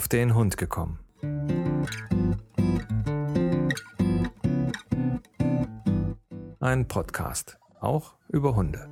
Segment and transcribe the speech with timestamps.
[0.00, 0.98] auf den Hund gekommen.
[6.58, 8.88] Ein Podcast, auch über Hunde.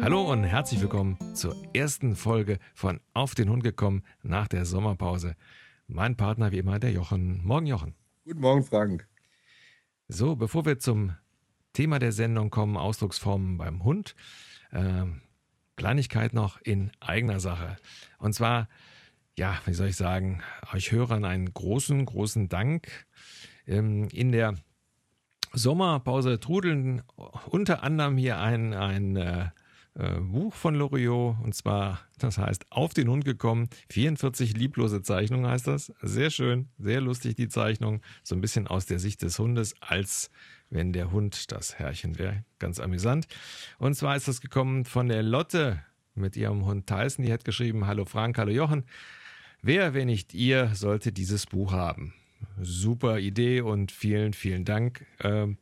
[0.00, 5.34] Hallo und herzlich willkommen zur ersten Folge von Auf den Hund gekommen nach der Sommerpause.
[5.88, 7.44] Mein Partner wie immer, der Jochen.
[7.44, 7.96] Morgen, Jochen.
[8.24, 9.08] Guten Morgen, Frank.
[10.06, 11.16] So, bevor wir zum
[11.72, 14.14] Thema der Sendung kommen, Ausdrucksformen beim Hund.
[14.70, 15.06] Äh,
[15.76, 17.76] Kleinigkeit noch in eigener Sache.
[18.18, 18.68] Und zwar,
[19.38, 20.42] ja, wie soll ich sagen,
[20.74, 23.06] euch Hörern einen großen, großen Dank.
[23.66, 24.56] Ähm, in der
[25.52, 27.02] Sommerpause trudeln
[27.46, 29.48] unter anderem hier ein, ein äh,
[29.94, 35.50] äh, Buch von Loriot und zwar, das heißt Auf den Hund gekommen, 44 lieblose Zeichnungen
[35.50, 35.92] heißt das.
[36.02, 40.30] Sehr schön, sehr lustig die Zeichnung, so ein bisschen aus der Sicht des Hundes, als
[40.70, 42.44] wenn der Hund das Herrchen wäre.
[42.58, 43.26] Ganz amüsant.
[43.78, 45.82] Und zwar ist das gekommen von der Lotte
[46.14, 48.84] mit ihrem Hund Tyson, die hat geschrieben, Hallo Frank, hallo Jochen.
[49.62, 52.14] Wer, wenn nicht ihr, sollte dieses Buch haben?
[52.60, 55.04] Super Idee und vielen, vielen Dank.
[55.20, 55.58] Ähm,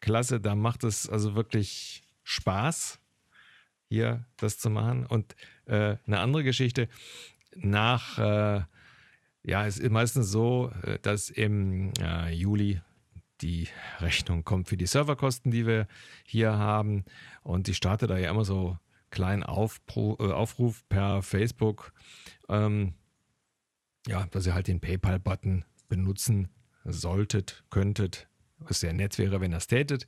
[0.00, 2.98] klasse, da macht es also wirklich Spaß,
[3.88, 5.06] hier das zu machen.
[5.06, 6.88] Und äh, eine andere Geschichte,
[7.54, 8.62] nach, äh,
[9.44, 12.80] ja, es ist meistens so, äh, dass im äh, Juli
[13.40, 13.68] die
[14.00, 15.86] Rechnung kommt für die Serverkosten, die wir
[16.24, 17.04] hier haben.
[17.42, 18.78] Und ich starte da ja immer so
[19.10, 21.92] kleinen Aufpro äh, Aufruf per Facebook,
[22.48, 22.94] ähm,
[24.06, 26.48] ja, dass ihr halt den PayPal-Button benutzen
[26.84, 28.28] solltet, könntet,
[28.58, 30.06] was sehr nett wäre, wenn ihr es tätet.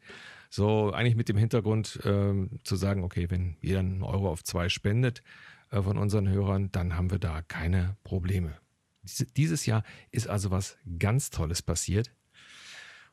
[0.50, 4.68] So eigentlich mit dem Hintergrund ähm, zu sagen, okay, wenn jeder einen Euro auf zwei
[4.68, 5.22] spendet
[5.70, 8.56] äh, von unseren Hörern, dann haben wir da keine Probleme.
[9.02, 12.10] Dies, dieses Jahr ist also was ganz Tolles passiert.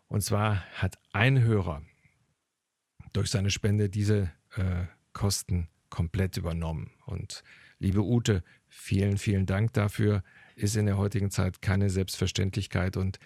[0.08, 1.82] Und zwar hat ein Hörer
[3.14, 6.92] durch seine Spende diese äh, Kosten komplett übernommen.
[7.06, 7.44] Und
[7.80, 10.24] liebe Ute, vielen, vielen Dank dafür.
[10.56, 12.98] Ist in der heutigen Zeit keine Selbstverständlichkeit.
[12.98, 13.20] Und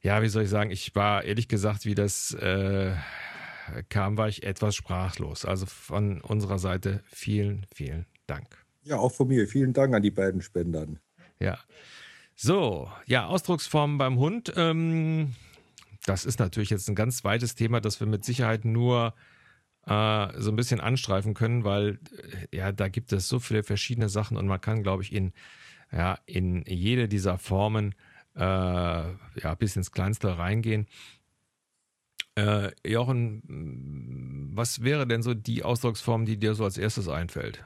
[0.00, 2.94] ja, wie soll ich sagen, ich war ehrlich gesagt, wie das äh,
[3.88, 5.44] kam, war ich etwas sprachlos.
[5.44, 8.64] Also von unserer Seite vielen, vielen Dank.
[8.82, 9.46] Ja, auch von mir.
[9.48, 11.00] Vielen Dank an die beiden Spendern.
[11.40, 11.58] Ja.
[12.34, 14.52] So, ja, Ausdrucksformen beim Hund.
[14.56, 15.34] Ähm,
[16.06, 19.14] das ist natürlich jetzt ein ganz weites Thema, das wir mit Sicherheit nur
[19.86, 21.98] äh, so ein bisschen anstreifen können, weil
[22.50, 25.32] äh, ja, da gibt es so viele verschiedene Sachen und man kann, glaube ich, in,
[25.92, 27.94] ja, in jede dieser Formen
[28.34, 30.86] äh, ja, bis ins Kleinste reingehen.
[32.36, 37.64] Äh, Jochen, was wäre denn so die Ausdrucksform, die dir so als erstes einfällt?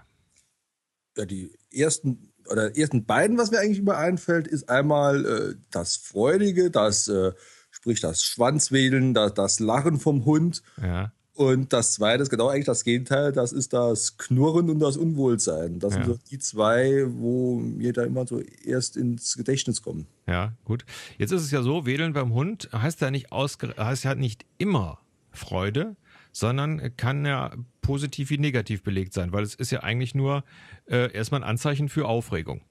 [1.17, 5.97] Ja, die ersten oder ersten beiden, was mir eigentlich immer einfällt, ist einmal äh, das
[5.97, 7.33] Freudige, das äh,
[7.79, 10.63] sprich das Schwanzwedeln, das, Lachen vom Hund.
[10.83, 11.13] Ja.
[11.35, 15.79] Und das zweite ist genau eigentlich das Gegenteil, das ist das Knurren und das Unwohlsein.
[15.79, 16.03] Das ja.
[16.03, 20.09] sind so die zwei, wo mir da immer so erst ins Gedächtnis kommen.
[20.27, 20.85] Ja, gut.
[21.17, 24.99] Jetzt ist es ja so, Wedeln beim Hund heißt ja nicht, heißt ja nicht immer
[25.31, 25.95] Freude,
[26.33, 30.43] sondern kann ja positiv wie negativ belegt sein, weil es ist ja eigentlich nur
[30.87, 32.63] äh, erstmal ein Anzeichen für Aufregung.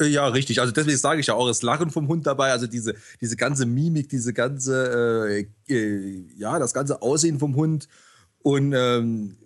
[0.00, 0.60] Äh, ja, richtig.
[0.60, 3.66] Also deswegen sage ich ja auch das Lachen vom Hund dabei, also diese, diese ganze
[3.66, 7.88] Mimik, diese ganze, äh, äh, ja, das ganze Aussehen vom Hund.
[8.42, 9.36] Und ähm,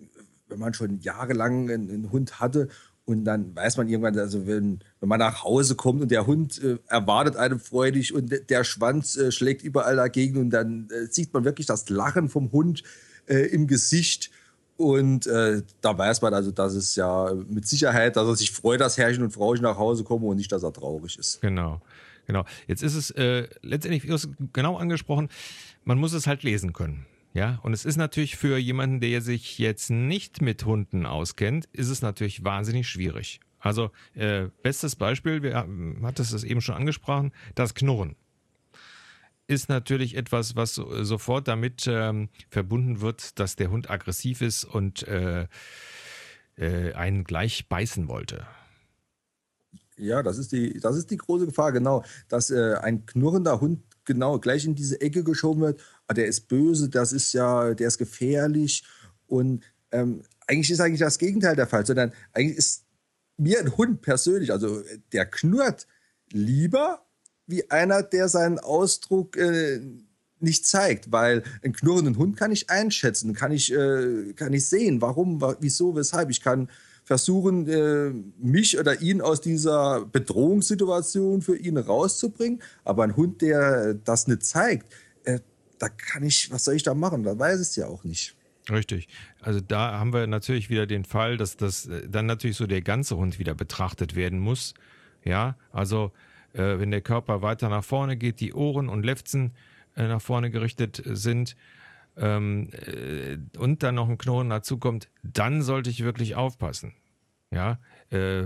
[0.47, 2.67] wenn man schon jahrelang einen, einen, Hund hatte
[3.05, 6.61] und dann weiß man irgendwann, also wenn, wenn man nach Hause kommt und der Hund
[6.63, 11.33] äh, erwartet einem freudig und der Schwanz äh, schlägt überall dagegen und dann äh, sieht
[11.33, 12.83] man wirklich das Lachen vom Hund
[13.27, 14.31] im Gesicht
[14.81, 18.81] und äh, da weiß man also, dass es ja mit Sicherheit, dass er sich freut,
[18.81, 21.41] dass Herrchen und Frauchen nach Hause kommen und nicht, dass er traurig ist.
[21.41, 21.81] Genau.
[22.27, 22.45] Genau.
[22.67, 25.29] Jetzt ist es äh, letztendlich, hast genau angesprochen,
[25.83, 27.05] man muss es halt lesen können.
[27.33, 31.89] Ja, und es ist natürlich für jemanden, der sich jetzt nicht mit Hunden auskennt, ist
[31.89, 33.39] es natürlich wahnsinnig schwierig.
[33.59, 38.15] Also, äh, bestes Beispiel, wir hatten es eben schon angesprochen, das Knurren
[39.51, 45.07] ist natürlich etwas, was sofort damit ähm, verbunden wird, dass der Hund aggressiv ist und
[45.07, 45.47] äh,
[46.57, 48.47] äh, einen gleich beißen wollte.
[49.97, 53.83] Ja, das ist die, das ist die große Gefahr, genau, dass äh, ein knurrender Hund
[54.05, 55.81] genau gleich in diese Ecke geschoben wird.
[56.07, 58.83] Ah, der ist böse, das ist ja, der ist gefährlich
[59.27, 62.85] und ähm, eigentlich ist eigentlich das Gegenteil der Fall, sondern eigentlich ist
[63.37, 64.81] mir ein Hund persönlich, also
[65.11, 65.87] der knurrt
[66.31, 67.05] lieber
[67.51, 69.79] wie einer, der seinen Ausdruck äh,
[70.39, 75.01] nicht zeigt, weil einen knurrenden Hund kann ich einschätzen, kann ich, äh, kann ich sehen,
[75.01, 76.29] warum, wieso, weshalb.
[76.29, 76.69] Ich kann
[77.03, 82.61] versuchen, äh, mich oder ihn aus dieser Bedrohungssituation für ihn rauszubringen.
[82.83, 84.91] Aber ein Hund, der das nicht zeigt,
[85.25, 85.39] äh,
[85.79, 87.23] da kann ich, was soll ich da machen?
[87.23, 88.35] Da weiß es ja auch nicht.
[88.69, 89.07] Richtig.
[89.41, 92.81] Also da haben wir natürlich wieder den Fall, dass das äh, dann natürlich so der
[92.81, 94.73] ganze Hund wieder betrachtet werden muss.
[95.23, 96.11] Ja, also
[96.53, 99.53] äh, wenn der Körper weiter nach vorne geht, die Ohren und Lefzen
[99.95, 101.55] äh, nach vorne gerichtet sind
[102.17, 106.93] ähm, äh, und dann noch ein Knoten dazu kommt, dann sollte ich wirklich aufpassen.
[107.51, 107.79] Ja,
[108.11, 108.45] äh,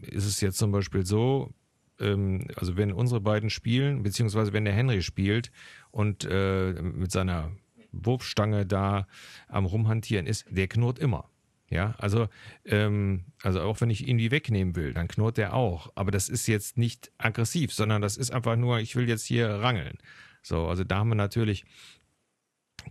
[0.00, 1.52] ist es jetzt zum Beispiel so,
[2.00, 5.50] ähm, also wenn unsere beiden spielen, beziehungsweise wenn der Henry spielt
[5.90, 7.52] und äh, mit seiner
[7.92, 9.06] Wurfstange da
[9.48, 11.28] am Rumhantieren ist, der knurrt immer.
[11.70, 12.28] Ja, also,
[12.64, 15.92] ähm, also auch wenn ich ihn die wegnehmen will, dann knurrt der auch.
[15.96, 19.48] Aber das ist jetzt nicht aggressiv, sondern das ist einfach nur, ich will jetzt hier
[19.50, 19.98] rangeln.
[20.42, 21.66] So, also da haben wir natürlich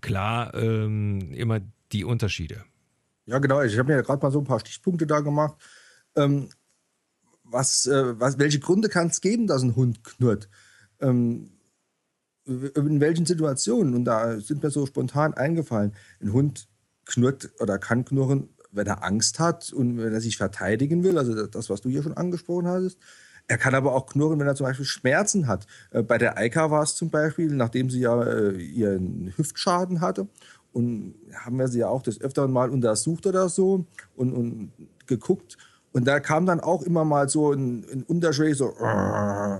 [0.01, 1.59] klar ähm, immer
[1.91, 2.63] die Unterschiede.
[3.25, 3.61] Ja, genau.
[3.61, 5.55] Ich habe mir ja gerade mal so ein paar Stichpunkte da gemacht.
[6.15, 6.49] Ähm,
[7.43, 10.49] was, äh, was, welche Gründe kann es geben, dass ein Hund knurrt?
[10.99, 11.51] Ähm,
[12.45, 13.95] in welchen Situationen?
[13.95, 15.93] Und da sind mir so spontan eingefallen.
[16.21, 16.67] Ein Hund
[17.05, 21.45] knurrt oder kann knurren, wenn er Angst hat und wenn er sich verteidigen will, also
[21.47, 22.97] das, was du hier schon angesprochen hattest.
[23.49, 25.67] Er kann aber auch knurren, wenn er zum Beispiel Schmerzen hat.
[25.91, 30.27] Äh, bei der Eika war es zum Beispiel, nachdem sie ja äh, ihren Hüftschaden hatte.
[30.73, 33.85] Und haben wir sie ja auch des Öfteren mal untersucht oder so
[34.15, 34.71] und, und
[35.07, 35.57] geguckt.
[35.93, 38.73] Und da kam dann auch immer mal so ein, ein Unterschwellig, so,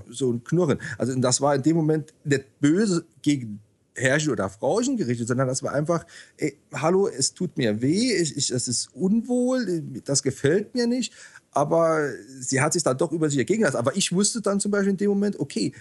[0.10, 0.78] so ein Knurren.
[0.98, 3.62] Also das war in dem Moment nicht böse gegen
[3.98, 6.06] Herrchen oder Frauchen gerichtet, sondern das war einfach,
[6.38, 11.14] ey, hallo, es tut mir weh, ich, ich, es ist unwohl, das gefällt mir nicht.
[11.52, 13.78] Aber sie hat sich dann doch über sich ergegen lassen.
[13.78, 15.74] Aber ich wusste dann zum Beispiel in dem Moment, okay,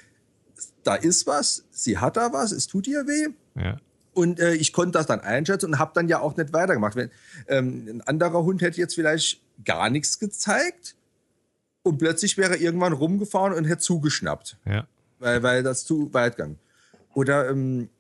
[0.83, 3.29] da ist was, sie hat da was, es tut ihr weh.
[3.61, 3.77] Ja.
[4.15, 6.97] Und äh, ich konnte das dann einschätzen und habe dann ja auch nicht weitergemacht.
[6.97, 7.11] Wenn,
[7.49, 10.97] ähm, ein anderer Hund hätte jetzt vielleicht gar nichts gezeigt
[11.83, 14.57] und plötzlich wäre er irgendwann rumgefahren und hätte zugeschnappt.
[14.65, 14.87] Ja.
[15.19, 16.59] Weil, weil das zu weit ging.
[17.13, 17.91] Oder ähm,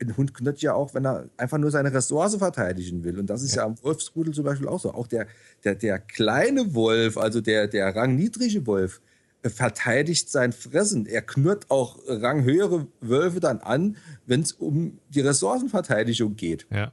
[0.00, 3.18] ein Hund knurrt ja auch, wenn er einfach nur seine Ressource verteidigen will.
[3.18, 4.94] Und das ist ja, ja am Wolfsrudel zum Beispiel auch so.
[4.94, 5.26] Auch der,
[5.64, 9.00] der, der kleine Wolf, also der, der rangniedrige Wolf,
[9.44, 11.06] verteidigt sein Fressen.
[11.06, 13.96] Er knurrt auch ranghöhere Wölfe dann an,
[14.26, 16.66] wenn es um die Ressourcenverteidigung geht.
[16.70, 16.92] Ja.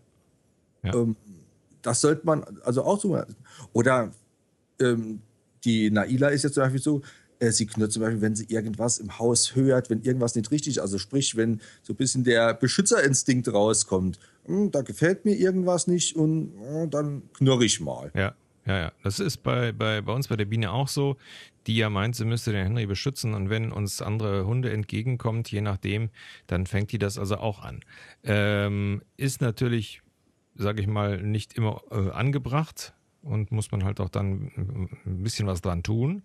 [0.84, 0.94] ja.
[0.94, 1.16] Ähm,
[1.81, 3.22] das sollte man also auch so.
[3.74, 4.12] Oder
[4.80, 5.22] ähm,
[5.63, 7.01] die Naila ist jetzt zum Beispiel so, äh,
[7.40, 10.98] sie knurrt zum Beispiel, wenn sie irgendwas im Haus hört, wenn irgendwas nicht richtig, also
[10.98, 14.20] sprich, wenn so ein bisschen der Beschützerinstinkt rauskommt.
[14.46, 18.12] Hm, da gefällt mir irgendwas nicht und äh, dann knurr ich mal.
[18.16, 18.36] Ja.
[18.68, 18.92] Ja, ja.
[19.04, 21.18] Das ist bei, bei, bei uns bei der Biene auch so,
[21.68, 25.62] die ja meint, sie müsste den Henry beschützen und wenn uns andere Hunde entgegenkommt, je
[25.62, 26.10] nachdem,
[26.48, 27.82] dann fängt die das also auch an.
[28.24, 30.02] Ähm, ist natürlich,
[30.56, 32.94] sage ich mal, nicht immer äh, angebracht
[33.25, 34.51] und muss man halt auch dann
[35.06, 36.24] ein bisschen was dran tun.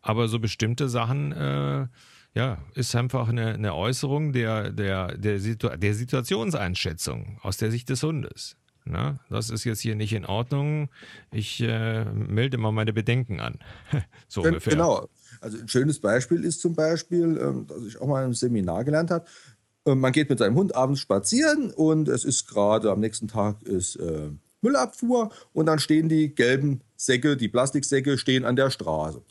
[0.00, 1.86] Aber so bestimmte Sachen, äh,
[2.34, 7.88] ja, ist einfach eine, eine Äußerung der, der, der, Situ der Situationseinschätzung aus der Sicht
[7.88, 8.56] des Hundes.
[8.84, 10.88] Na, das ist jetzt hier nicht in Ordnung.
[11.32, 13.58] Ich äh, melde mal meine Bedenken an.
[14.28, 14.74] so Gen ungefähr.
[14.74, 15.08] Genau.
[15.40, 19.10] Also ein schönes Beispiel ist zum Beispiel, ähm, das ich auch mal im Seminar gelernt
[19.10, 19.26] habe.
[19.86, 23.62] Ähm, man geht mit seinem Hund abends spazieren und es ist gerade am nächsten Tag
[23.64, 24.30] ist äh,
[24.66, 29.22] Müllabfuhr und dann stehen die gelben Säcke, die Plastiksäcke stehen an der Straße.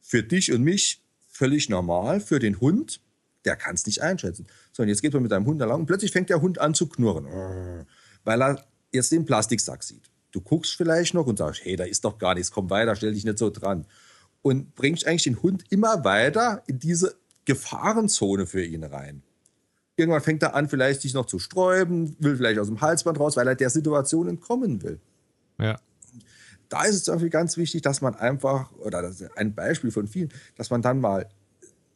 [0.00, 3.00] Für dich und mich völlig normal, für den Hund,
[3.44, 4.46] der kann es nicht einschätzen.
[4.72, 6.60] So, und jetzt geht man mit deinem Hund da lang und plötzlich fängt der Hund
[6.60, 7.86] an zu knurren,
[8.24, 10.10] weil er jetzt den Plastiksack sieht.
[10.32, 13.12] Du guckst vielleicht noch und sagst, hey, da ist doch gar nichts, komm weiter, stell
[13.12, 13.86] dich nicht so dran.
[14.42, 19.22] Und bringst eigentlich den Hund immer weiter in diese Gefahrenzone für ihn rein.
[20.00, 23.36] Irgendwann fängt er an, vielleicht sich noch zu sträuben, will vielleicht aus dem Halsband raus,
[23.36, 24.98] weil er der Situation entkommen will.
[25.58, 25.78] Ja.
[26.68, 29.90] Da ist es zum Beispiel ganz wichtig, dass man einfach, oder das ist ein Beispiel
[29.90, 31.28] von vielen, dass man dann mal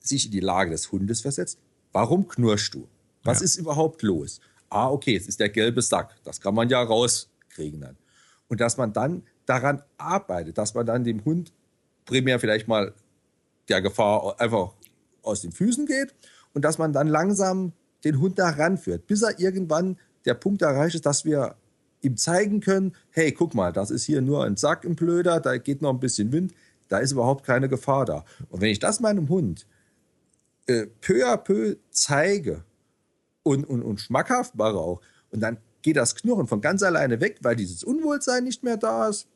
[0.01, 1.59] sich in die Lage des Hundes versetzt.
[1.93, 2.89] Warum knurrst du?
[3.23, 3.45] Was ja.
[3.45, 4.41] ist überhaupt los?
[4.75, 6.15] ah, okay, es ist der gelbe Sack.
[6.25, 7.97] Das kann man ja rauskriegen dann.
[8.49, 11.53] Und dass man dann daran arbeitet, dass man dann dem Hund
[12.05, 12.93] primär vielleicht mal
[13.69, 14.75] der Gefahr einfach
[15.23, 16.15] aus den Füßen geht
[16.53, 17.73] und dass man dann langsam
[18.05, 21.57] den Hund da ranführt, bis er irgendwann der Punkt erreicht ist, dass wir
[22.01, 25.57] ihm zeigen können, hey, guck mal, das ist hier nur ein Sack im Blöder, da
[25.57, 26.53] geht noch ein bisschen Wind,
[26.89, 28.25] da ist überhaupt keine Gefahr da.
[28.51, 29.67] Und wenn ich das meinem Hund
[30.67, 32.65] äh, peu à peu zeige,
[33.45, 35.01] und, und, und schmackhaft mache auch.
[35.31, 39.09] Und dann geht das Knurren von ganz alleine weg, weil dieses Unwohlsein nicht mehr da
[39.09, 39.29] ist.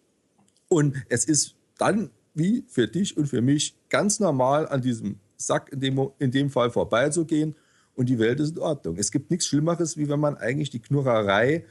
[0.68, 5.70] Und es ist dann wie für dich und für mich ganz normal an diesem Sack
[5.72, 7.54] in dem, in dem Fall vorbeizugehen
[7.99, 8.97] und die Welt ist in Ordnung.
[8.97, 11.64] Es gibt nichts Schlimmeres, wie wenn man eigentlich die Knurrerei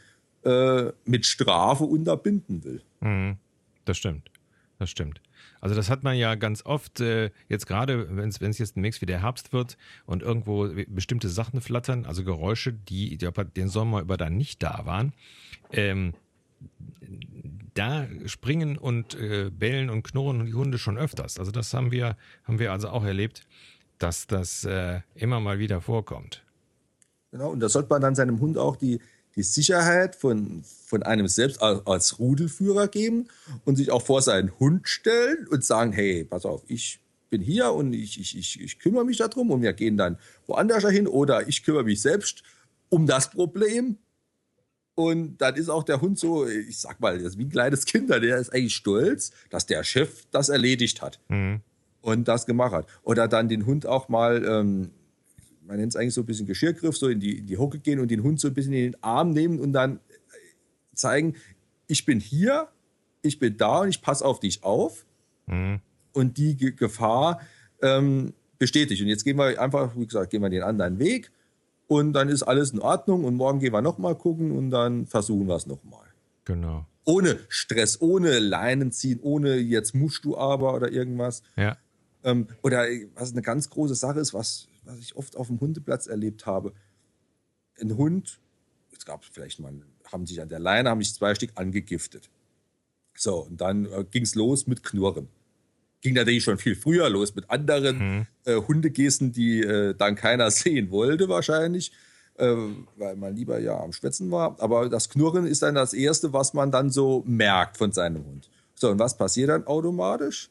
[0.43, 2.81] äh, mit Strafe unterbinden will.
[2.99, 3.37] Mhm.
[3.85, 4.29] Das stimmt.
[4.77, 5.21] Das stimmt.
[5.61, 9.21] Also das hat man ja ganz oft, äh, jetzt gerade, wenn es jetzt demnächst wieder
[9.21, 14.35] Herbst wird und irgendwo bestimmte Sachen flattern, also Geräusche, die, die den Sommer über dann
[14.35, 15.13] nicht da waren,
[15.71, 16.13] ähm,
[17.73, 21.39] da springen und äh, bellen und knurren die Hunde schon öfters.
[21.39, 23.47] Also das haben wir, haben wir also auch erlebt,
[23.99, 26.43] dass das äh, immer mal wieder vorkommt.
[27.31, 28.99] Genau, und da sollte man dann seinem Hund auch die,
[29.35, 33.27] die Sicherheit von, von einem selbst als Rudelführer geben
[33.65, 36.99] und sich auch vor seinen Hund stellen und sagen, hey, pass auf, ich
[37.29, 40.87] bin hier und ich, ich, ich, ich kümmere mich darum und wir gehen dann woanders
[40.89, 42.43] hin oder ich kümmere mich selbst
[42.89, 43.97] um das Problem.
[44.95, 47.85] Und dann ist auch der Hund so, ich sag mal, das ist wie ein kleines
[47.85, 51.61] Kind, der ist eigentlich stolz, dass der Chef das erledigt hat mhm.
[52.07, 52.87] Und das gemacht hat.
[53.03, 54.91] Oder dann den Hund auch mal ähm,
[55.67, 57.99] man nennt es eigentlich so ein bisschen Geschirrgriff, so in die, in die Hocke gehen
[57.99, 59.99] und den Hund so ein bisschen in den Arm nehmen und dann
[60.93, 61.35] zeigen,
[61.87, 62.69] ich bin hier,
[63.21, 65.05] ich bin da und ich passe auf dich auf.
[65.45, 65.81] Mhm.
[66.13, 67.41] Und die Ge Gefahr
[67.81, 69.01] ähm, bestätigt.
[69.01, 71.31] Und jetzt gehen wir einfach, wie gesagt, gehen wir den anderen Weg
[71.87, 75.47] und dann ist alles in Ordnung und morgen gehen wir nochmal gucken und dann versuchen
[75.47, 76.07] wir es nochmal.
[76.45, 76.85] Genau.
[77.05, 81.43] Ohne Stress, ohne Leinen ziehen, ohne jetzt musst du aber oder irgendwas.
[81.55, 81.77] Ja.
[82.27, 86.07] Ähm, oder was eine ganz große Sache ist, was was ich oft auf dem Hundeplatz
[86.07, 86.73] erlebt habe.
[87.79, 88.39] Ein Hund,
[88.97, 89.73] es gab vielleicht mal,
[90.11, 92.29] haben sich an der Leine, haben sich zwei Stück angegiftet.
[93.15, 95.27] So, und dann äh, ging es los mit Knurren.
[96.01, 98.27] Ging natürlich schon viel früher los mit anderen mhm.
[98.45, 101.91] äh, Hundegesten, die äh, dann keiner sehen wollte wahrscheinlich,
[102.35, 102.55] äh,
[102.95, 104.55] weil man lieber ja am Schwätzen war.
[104.59, 108.49] Aber das Knurren ist dann das Erste, was man dann so merkt von seinem Hund.
[108.75, 110.49] So, und was passiert dann automatisch?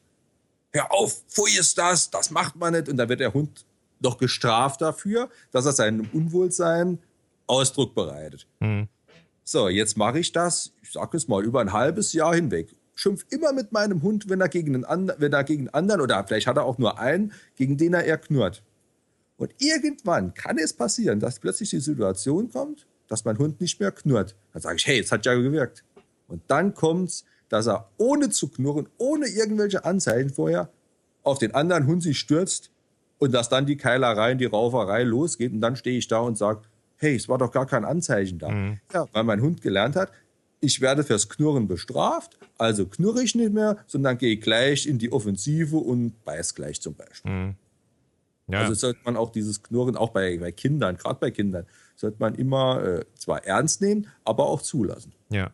[0.72, 2.88] Hör auf, pfui ist das, das macht man nicht.
[2.88, 3.64] Und dann wird der Hund
[4.00, 6.98] noch gestraft dafür, dass er seinem Unwohlsein
[7.46, 8.46] Ausdruck bereitet.
[8.60, 8.88] Mhm.
[9.44, 12.74] So, jetzt mache ich das, ich sage es mal, über ein halbes Jahr hinweg.
[12.94, 16.24] Schimpf immer mit meinem Hund, wenn er gegen einen, wenn er gegen einen anderen, oder
[16.26, 18.62] vielleicht hat er auch nur einen, gegen den er eher knurrt.
[19.36, 23.92] Und irgendwann kann es passieren, dass plötzlich die Situation kommt, dass mein Hund nicht mehr
[23.92, 24.34] knurrt.
[24.52, 25.84] Dann sage ich, hey, es hat ja gewirkt.
[26.26, 30.70] Und dann kommt es, dass er ohne zu knurren, ohne irgendwelche Anzeichen vorher,
[31.22, 32.70] auf den anderen Hund sich stürzt
[33.18, 36.38] und dass dann die Keilerei und die Rauferei losgeht und dann stehe ich da und
[36.38, 36.62] sage,
[36.96, 38.48] hey, es war doch gar kein Anzeichen da.
[38.50, 38.80] Mhm.
[38.92, 40.12] Ja, weil mein Hund gelernt hat,
[40.60, 45.12] ich werde fürs Knurren bestraft, also knurre ich nicht mehr, sondern gehe gleich in die
[45.12, 47.30] Offensive und beiß gleich zum Beispiel.
[47.30, 47.54] Mhm.
[48.48, 48.60] Ja.
[48.60, 52.34] Also sollte man auch dieses Knurren, auch bei, bei Kindern, gerade bei Kindern, sollte man
[52.36, 55.12] immer äh, zwar ernst nehmen, aber auch zulassen.
[55.30, 55.50] Ja,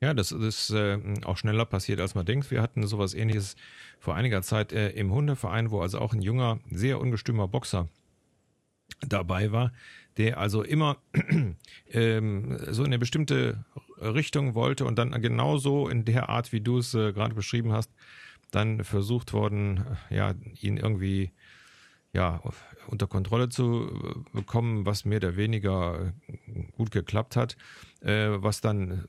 [0.00, 0.14] ja.
[0.14, 2.50] Das ist äh, auch schneller passiert, als man denkt.
[2.50, 3.56] Wir hatten sowas ähnliches
[3.98, 7.88] vor einiger Zeit äh, im Hundeverein, wo also auch ein junger, sehr ungestümer Boxer
[9.00, 9.72] dabei war,
[10.16, 10.98] der also immer
[11.90, 13.64] ähm, so in eine bestimmte
[13.98, 17.90] Richtung wollte und dann genauso in der Art, wie du es äh, gerade beschrieben hast,
[18.50, 21.32] dann versucht worden, ja, ihn irgendwie
[22.12, 22.40] ja,
[22.86, 26.12] unter Kontrolle zu äh, bekommen, was mehr oder weniger
[26.76, 27.56] gut geklappt hat,
[28.00, 29.06] äh, was dann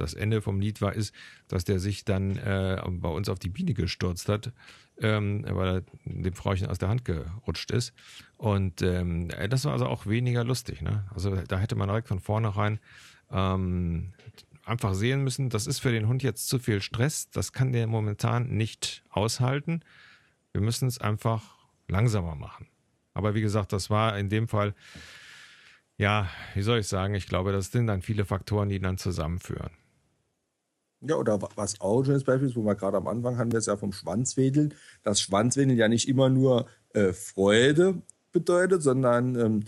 [0.00, 1.14] das Ende vom Lied war, ist,
[1.48, 4.52] dass der sich dann äh, bei uns auf die Biene gestürzt hat,
[5.00, 7.92] ähm, weil er dem Frauchen aus der Hand gerutscht ist.
[8.36, 10.82] Und ähm, das war also auch weniger lustig.
[10.82, 11.04] Ne?
[11.14, 12.78] Also da hätte man direkt von vornherein
[13.30, 14.12] ähm,
[14.64, 17.86] einfach sehen müssen, das ist für den Hund jetzt zu viel Stress, das kann der
[17.86, 19.80] momentan nicht aushalten.
[20.52, 21.56] Wir müssen es einfach
[21.88, 22.68] langsamer machen.
[23.14, 24.74] Aber wie gesagt, das war in dem Fall,
[25.96, 29.70] ja, wie soll ich sagen, ich glaube, das sind dann viele Faktoren, die dann zusammenführen.
[31.00, 33.66] Ja, oder was auch schönes Beispiel ist, wo wir gerade am Anfang haben wir es
[33.66, 34.74] ja vom Schwanzwedeln.
[35.04, 38.02] Das Schwanzwedeln ja nicht immer nur äh, Freude
[38.32, 39.64] bedeutet, sondern ähm,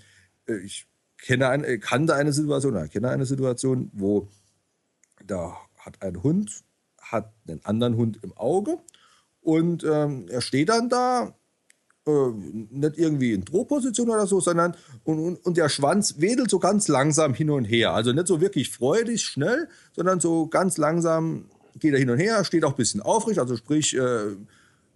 [0.46, 4.28] äh, ich kenne ein, äh, kannte eine Situation, oder kenne eine Situation, wo
[5.24, 6.64] da hat ein Hund,
[7.00, 8.78] hat einen anderen Hund im Auge
[9.40, 11.34] und ähm, er steht dann da
[12.06, 12.30] äh,
[12.70, 16.88] nicht irgendwie in Drohposition oder so, sondern und, und, und, der Schwanz wedelt so ganz
[16.88, 17.92] langsam hin und her.
[17.92, 21.46] Also nicht so wirklich freudig, schnell, sondern so ganz langsam
[21.78, 24.32] geht er hin und her, steht auch ein bisschen aufrecht, also sprich, äh,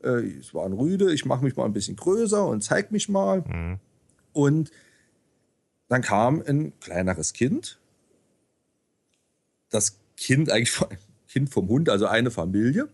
[0.02, 3.08] äh, es war ein Rüde, ich mache mich mal ein bisschen größer und zeig mich
[3.08, 3.42] mal.
[3.42, 3.78] Mhm.
[4.32, 4.70] Und
[5.88, 7.78] dann kam ein kleineres Kind.
[9.70, 10.78] Das Kind, eigentlich
[11.28, 12.88] Kind vom Hund, also eine Familie,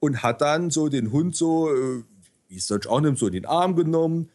[0.00, 2.02] und hat dann so den Hund so äh,
[2.48, 4.30] wie es sonst auch nimmt, so in den Arm genommen.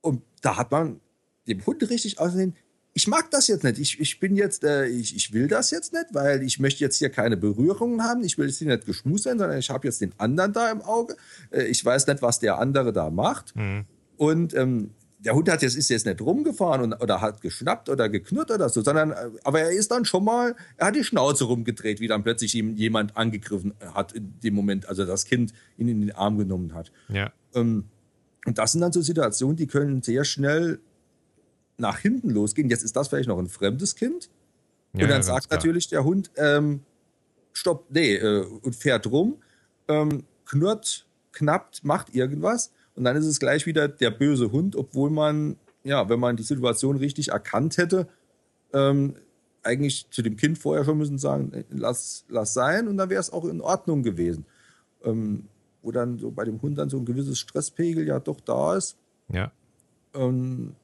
[0.00, 1.00] Und da hat man
[1.46, 2.54] dem Hund richtig ausgesehen,
[2.94, 3.78] ich mag das jetzt nicht.
[3.78, 6.98] Ich, ich bin jetzt, äh, ich, ich will das jetzt nicht, weil ich möchte jetzt
[6.98, 8.24] hier keine Berührungen haben.
[8.24, 10.82] Ich will jetzt hier nicht geschmust sein, sondern ich habe jetzt den anderen da im
[10.82, 11.16] Auge.
[11.52, 13.54] Äh, ich weiß nicht, was der andere da macht.
[13.54, 13.84] Mhm.
[14.16, 18.08] Und ähm, der Hund hat jetzt, ist jetzt nicht rumgefahren und, oder hat geschnappt oder
[18.08, 21.44] geknurrt oder so, sondern äh, aber er ist dann schon mal, er hat die Schnauze
[21.44, 25.88] rumgedreht, wie dann plötzlich ihm jemand angegriffen hat in dem Moment, also das Kind ihn
[25.88, 26.92] in den Arm genommen hat.
[27.08, 27.32] Ja.
[27.54, 27.84] Ähm,
[28.46, 30.78] und das sind dann so Situationen, die können sehr schnell
[31.76, 32.70] nach hinten losgehen.
[32.70, 34.30] Jetzt ist das vielleicht noch ein fremdes Kind.
[34.94, 36.80] Ja, und dann ja, sagt natürlich der Hund, ähm,
[37.52, 39.36] stopp, nee, äh, und fährt rum,
[39.88, 42.72] ähm, knurrt, knappt, macht irgendwas.
[42.98, 46.42] Und dann ist es gleich wieder der böse Hund, obwohl man, ja, wenn man die
[46.42, 48.08] Situation richtig erkannt hätte,
[48.72, 49.14] ähm,
[49.62, 53.20] eigentlich zu dem Kind vorher schon müssen sagen, äh, lass, lass sein und dann wäre
[53.20, 54.46] es auch in Ordnung gewesen.
[55.04, 55.44] Ähm,
[55.80, 58.96] wo dann so bei dem Hund dann so ein gewisses Stresspegel ja doch da ist.
[59.28, 59.52] Ja.
[60.12, 60.74] Ähm,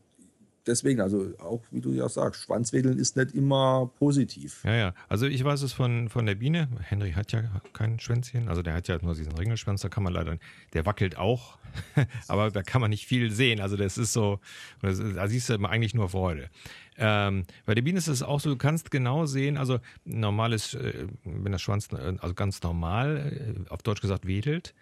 [0.66, 4.62] deswegen, also auch wie du ja sagst, Schwanzwedeln ist nicht immer positiv.
[4.64, 4.94] Ja, ja.
[5.08, 6.68] Also ich weiß es von, von der Biene.
[6.80, 7.42] Henry hat ja
[7.72, 8.48] kein Schwänzchen.
[8.48, 10.38] Also der hat ja nur diesen Ringelschwanz, da kann man leider,
[10.72, 11.58] der wackelt auch,
[12.28, 13.60] aber da kann man nicht viel sehen.
[13.60, 14.40] Also das ist so,
[14.80, 16.48] da siehst du eigentlich nur Freude.
[16.96, 21.06] Ähm, bei der Biene ist es auch so, du kannst genau sehen, also normales, äh,
[21.24, 24.74] wenn der Schwanz äh, also ganz normal, äh, auf Deutsch gesagt, wedelt,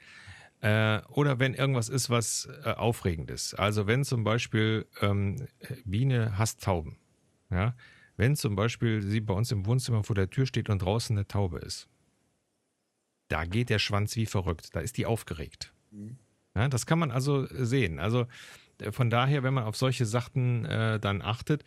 [0.62, 3.54] äh, oder wenn irgendwas ist, was äh, aufregend ist.
[3.54, 5.48] Also wenn zum Beispiel ähm,
[5.84, 6.98] Biene hasst Tauben.
[7.50, 7.74] Ja?
[8.16, 11.26] Wenn zum Beispiel sie bei uns im Wohnzimmer vor der Tür steht und draußen eine
[11.26, 11.88] Taube ist,
[13.28, 14.74] da geht der Schwanz wie verrückt.
[14.74, 15.72] Da ist die aufgeregt.
[15.90, 16.18] Mhm.
[16.54, 17.98] Ja, das kann man also sehen.
[17.98, 18.26] Also
[18.78, 21.64] äh, von daher, wenn man auf solche Sachen äh, dann achtet,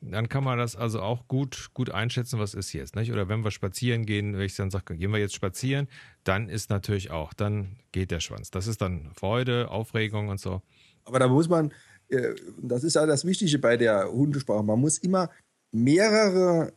[0.00, 2.96] dann kann man das also auch gut, gut einschätzen, was ist jetzt.
[2.96, 3.12] Nicht?
[3.12, 5.88] Oder wenn wir spazieren gehen, wenn ich dann sage, gehen wir jetzt spazieren,
[6.24, 8.50] dann ist natürlich auch, dann geht der Schwanz.
[8.50, 10.62] Das ist dann Freude, Aufregung und so.
[11.04, 11.72] Aber da muss man,
[12.08, 15.30] äh, das ist ja das Wichtige bei der Hundesprache, man muss immer
[15.70, 16.72] mehrere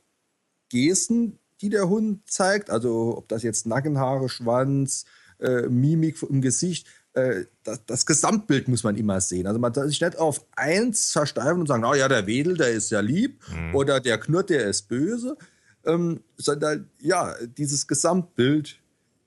[0.69, 5.05] Gesten, die der Hund zeigt, also ob das jetzt Nackenhaare, Schwanz,
[5.39, 9.45] äh, Mimik im Gesicht, äh, das, das, Gesamtbild muss man immer sehen.
[9.45, 12.71] Also man darf sich nicht auf eins versteifen und sagen, oh ja, der Wedel, der
[12.71, 13.75] ist ja lieb mhm.
[13.75, 15.37] oder der Knurrt, der ist böse,
[15.85, 18.79] ähm, sondern ja, dieses Gesamtbild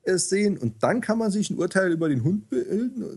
[0.03, 2.47] äh, sehen und dann kann man sich ein Urteil über den Hund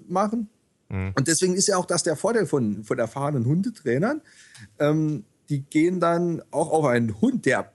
[0.07, 0.49] machen.
[0.89, 1.13] Mhm.
[1.17, 4.21] Und deswegen ist ja auch das der Vorteil von, von erfahrenen Hundetrainern.
[4.77, 7.71] Ähm, die gehen dann auch auf einen Hund, der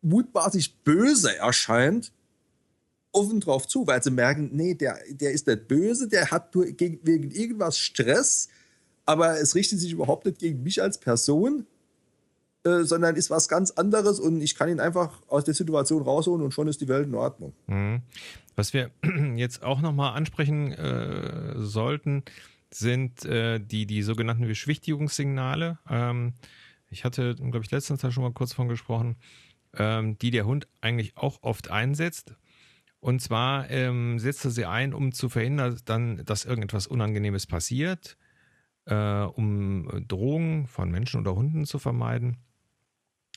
[0.00, 2.12] mutmaßlich böse erscheint,
[3.12, 6.66] offen drauf zu, weil sie merken, nee, der, der ist nicht böse, der hat nur
[6.66, 8.48] gegen, wegen irgendwas Stress,
[9.04, 11.66] aber es richtet sich überhaupt nicht gegen mich als Person,
[12.64, 16.44] äh, sondern ist was ganz anderes und ich kann ihn einfach aus der Situation rausholen
[16.44, 17.54] und schon ist die Welt in Ordnung.
[17.66, 18.02] Mhm.
[18.54, 18.90] Was wir
[19.36, 22.22] jetzt auch nochmal ansprechen äh, sollten,
[22.72, 25.78] sind äh, die, die sogenannten Beschwichtigungssignale.
[25.88, 26.34] Ähm,
[26.88, 29.16] ich hatte, glaube ich, letztens da schon mal kurz von gesprochen,
[29.74, 32.34] ähm, die der Hund eigentlich auch oft einsetzt.
[33.00, 38.18] Und zwar ähm, setzt er sie ein, um zu verhindern, dann, dass irgendetwas Unangenehmes passiert,
[38.84, 42.36] äh, um Drohungen von Menschen oder Hunden zu vermeiden.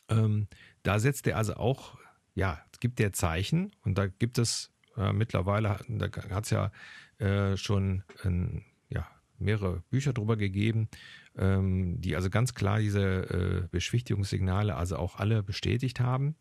[0.09, 0.47] Ähm,
[0.83, 1.97] da setzt er also auch,
[2.35, 6.71] ja, gibt der Zeichen und da gibt es äh, mittlerweile, da hat es ja
[7.19, 9.07] äh, schon ein, ja,
[9.39, 10.89] mehrere Bücher drüber gegeben,
[11.37, 16.35] ähm, die also ganz klar diese äh, Beschwichtigungssignale also auch alle bestätigt haben.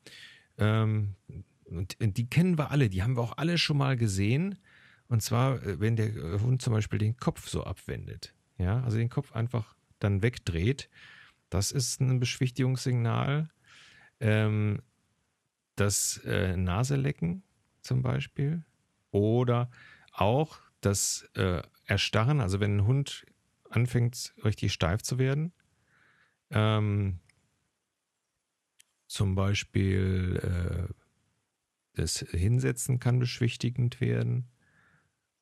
[0.58, 1.14] Ähm,
[1.76, 4.58] und, die kennen wir alle, die haben wir auch alle schon mal gesehen.
[5.08, 8.34] Und zwar, äh, wenn der äh, Hund zum Beispiel den Kopf so abwendet.
[8.58, 10.88] Ja, also den Kopf einfach dann wegdreht.
[11.50, 13.50] Das ist ein Beschwichtigungssignal.
[14.20, 14.80] Ähm,
[15.76, 17.42] das äh, Naselecken
[17.82, 18.64] zum Beispiel.
[19.10, 19.70] Oder
[20.12, 23.26] auch das äh, Erstarren, also wenn ein Hund
[23.68, 25.52] anfängt, richtig steif zu werden.
[26.50, 27.20] Ähm,
[29.06, 31.01] zum Beispiel äh,
[31.94, 34.48] das Hinsetzen kann beschwichtigend werden.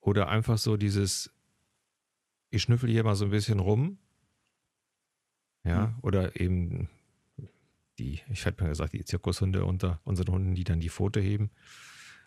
[0.01, 1.31] Oder einfach so dieses,
[2.51, 3.99] ich schnüffel hier mal so ein bisschen rum.
[5.63, 5.95] Ja, mhm.
[6.03, 6.89] oder eben
[7.99, 11.51] die, ich hatte mal gesagt, die Zirkushunde unter unseren Hunden, die dann die Pfote heben.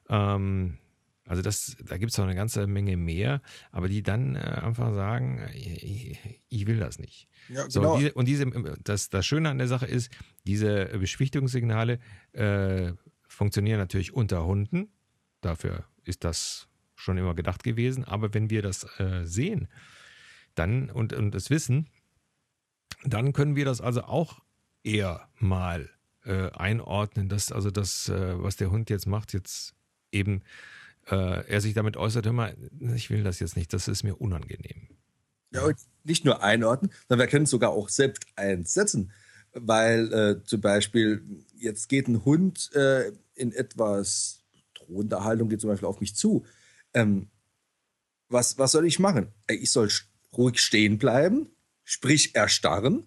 [0.08, 0.78] Ähm,
[1.26, 4.94] also das, da gibt es noch eine ganze Menge mehr, aber die dann äh, einfach
[4.94, 7.30] sagen, ich, ich, will das nicht.
[7.50, 7.98] Ja, so, genau.
[7.98, 8.46] diese, und diese,
[8.84, 10.12] das, das Schöne an der Sache ist,
[10.46, 12.00] diese Beschwichtigungssignale
[12.34, 12.92] äh,
[13.34, 14.92] funktionieren natürlich unter Hunden.
[15.42, 18.04] Dafür ist das schon immer gedacht gewesen.
[18.04, 19.68] Aber wenn wir das äh, sehen
[20.56, 21.88] dann und, und es wissen,
[23.04, 24.40] dann können wir das also auch
[24.84, 25.90] eher mal
[26.26, 29.74] äh, einordnen, dass also das, äh, was der Hund jetzt macht, jetzt
[30.12, 30.44] eben
[31.10, 32.56] äh, er sich damit äußert, hör mal,
[32.96, 34.88] ich will das jetzt nicht, das ist mir unangenehm.
[35.52, 39.12] Ja, und nicht nur einordnen, sondern wir können es sogar auch selbst einsetzen.
[39.54, 41.24] Weil äh, zum Beispiel,
[41.56, 46.46] jetzt geht ein Hund äh, in etwas drohender Haltung, geht zum Beispiel auf mich zu.
[46.94, 47.30] Ähm,
[48.30, 49.28] was, was soll ich machen?
[49.48, 49.90] Ich soll
[50.36, 51.50] ruhig stehen bleiben,
[51.84, 53.06] sprich erstarren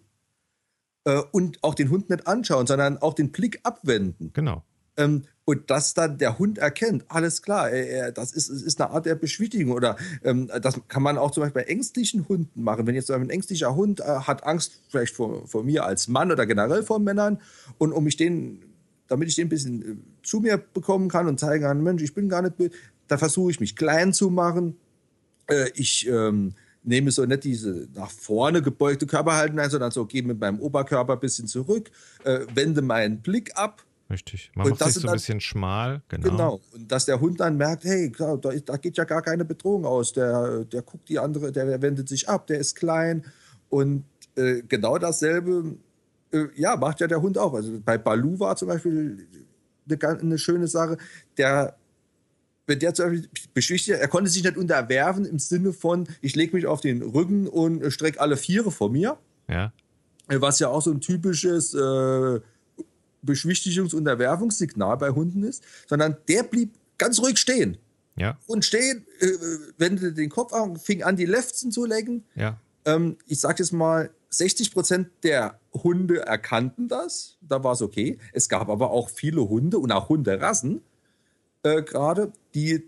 [1.05, 4.33] äh, und auch den Hund nicht anschauen, sondern auch den Blick abwenden.
[4.33, 4.65] Genau.
[4.97, 8.91] Ähm, und dass dann der Hund erkennt, alles klar, er, er, das ist, ist eine
[8.91, 9.73] Art der Beschwichtigung.
[9.73, 12.87] Oder ähm, das kann man auch zum Beispiel bei ängstlichen Hunden machen.
[12.87, 16.47] Wenn jetzt ein ängstlicher Hund äh, hat Angst vielleicht vor, vor mir als Mann oder
[16.47, 17.39] generell vor Männern
[17.79, 18.61] und um mich den,
[19.07, 22.13] damit ich den ein bisschen äh, zu mir bekommen kann und zeigen kann, Mensch, ich
[22.13, 22.55] bin gar nicht,
[23.07, 24.77] da versuche ich mich klein zu machen.
[25.47, 30.25] Äh, ich ähm, nehme so nicht diese nach vorne gebeugte Körperhaltung ein, sondern so gehe
[30.25, 31.93] mit meinem Oberkörper ein bisschen zurück,
[32.25, 34.53] äh, wende meinen Blick ab Richtig.
[34.55, 36.31] Man macht sich so ein dann, bisschen schmal, genau.
[36.31, 36.61] Genau.
[36.73, 40.13] Und dass der Hund dann merkt, hey, da, da, geht ja gar keine Bedrohung aus.
[40.13, 43.25] Der, der guckt die andere, der wendet sich ab, der ist klein.
[43.69, 44.05] Und
[44.37, 45.77] äh, genau dasselbe,
[46.33, 47.55] äh, ja, macht ja der Hund auch.
[47.55, 49.27] Also bei Balu war zum Beispiel
[49.91, 50.99] eine, eine schöne Sache.
[51.37, 51.77] Der,
[52.69, 56.55] wenn der zum Beispiel beschwichtigt, er konnte sich nicht unterwerfen im Sinne von, ich lege
[56.55, 59.19] mich auf den Rücken und strecke alle Viere vor mir.
[59.49, 59.73] Ja.
[60.29, 62.41] Was ja auch so ein typisches äh,
[63.27, 67.79] Beschwichtigungs- und Unterwerfungssignal bei Hunden ist, sondern der blieb ganz ruhig stehen.
[68.17, 68.39] Ja.
[68.47, 69.27] Und stehen, äh,
[69.77, 72.25] wendete den Kopf an, fing an, die Lefzen zu lecken.
[72.35, 72.59] Ja.
[72.87, 78.19] Ähm, ich sage jetzt mal, 60 Prozent der Hunde erkannten das, da war es okay.
[78.33, 80.83] Es gab aber auch viele Hunde und auch Hunderassen
[81.63, 82.85] äh, gerade, die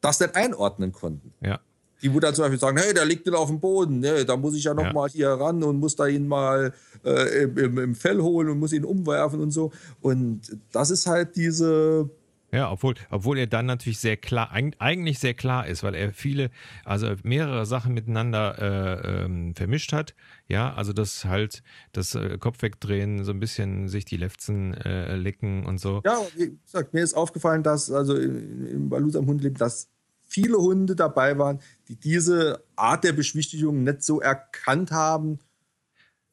[0.00, 1.32] das nicht einordnen konnten.
[1.42, 1.60] Ja
[2.02, 4.36] die wo dann zum Beispiel sagen, hey, der liegt nicht auf dem Boden, ne, da
[4.36, 4.92] muss ich ja noch ja.
[4.92, 6.72] mal hier ran und muss da ihn mal
[7.04, 9.72] äh, im, im, Fell holen und muss ihn umwerfen und so.
[10.00, 12.10] Und das ist halt diese
[12.52, 16.50] ja, obwohl, obwohl er dann natürlich sehr klar, eigentlich sehr klar ist, weil er viele,
[16.84, 20.14] also mehrere Sachen miteinander äh, ähm, vermischt hat.
[20.48, 25.14] Ja, also das halt, das äh, Kopf wegdrehen, so ein bisschen sich die Lefzen äh,
[25.14, 26.02] lecken und so.
[26.04, 29.88] Ja, wie gesagt, mir ist aufgefallen, dass also im Balut am Hundleben, dass
[30.30, 35.40] viele Hunde dabei waren, die diese Art der Beschwichtigung nicht so erkannt haben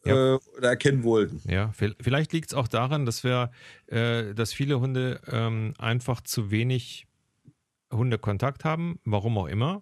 [0.06, 0.36] ja.
[0.36, 1.42] äh, oder erkennen wollten.
[1.50, 3.52] Ja, vielleicht liegt es auch daran, dass wir,
[3.88, 7.08] äh, dass viele Hunde ähm, einfach zu wenig
[7.92, 9.82] Hundekontakt haben, warum auch immer.